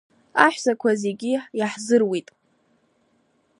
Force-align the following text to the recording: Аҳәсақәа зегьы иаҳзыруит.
Аҳәсақәа 0.43 0.91
зегьы 1.01 1.33
иаҳзыруит. 1.59 2.27